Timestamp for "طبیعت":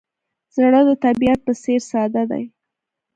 1.05-1.39